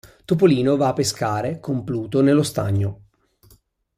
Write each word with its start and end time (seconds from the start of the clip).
Topolino 0.25 0.77
va 0.77 0.87
a 0.87 0.93
pescare 0.93 1.59
con 1.59 1.83
Pluto 1.83 2.23
nello 2.23 2.41
stagno. 2.41 3.01